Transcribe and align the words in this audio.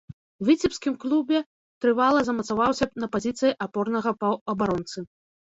У 0.43 0.45
віцебскім 0.47 0.95
клубе 1.03 1.41
трывала 1.85 2.19
замацаваўся 2.31 2.89
на 3.05 3.11
пазіцыі 3.17 3.53
апорнага 3.67 4.09
паўабаронцы. 4.23 4.99